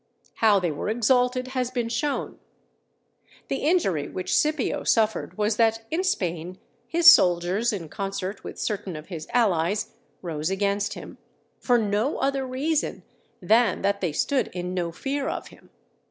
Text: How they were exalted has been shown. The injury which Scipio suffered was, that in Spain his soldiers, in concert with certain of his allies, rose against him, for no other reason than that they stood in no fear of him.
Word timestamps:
How 0.37 0.57
they 0.59 0.71
were 0.71 0.89
exalted 0.89 1.49
has 1.49 1.69
been 1.69 1.87
shown. 1.87 2.39
The 3.49 3.57
injury 3.57 4.09
which 4.09 4.35
Scipio 4.35 4.83
suffered 4.83 5.37
was, 5.37 5.57
that 5.57 5.85
in 5.91 6.03
Spain 6.03 6.57
his 6.87 7.13
soldiers, 7.13 7.71
in 7.71 7.87
concert 7.87 8.43
with 8.43 8.57
certain 8.57 8.95
of 8.95 9.09
his 9.09 9.27
allies, 9.31 9.93
rose 10.23 10.49
against 10.49 10.95
him, 10.95 11.19
for 11.59 11.77
no 11.77 12.17
other 12.17 12.47
reason 12.47 13.03
than 13.43 13.83
that 13.83 14.01
they 14.01 14.11
stood 14.11 14.47
in 14.53 14.73
no 14.73 14.91
fear 14.91 15.27
of 15.27 15.49
him. 15.49 15.69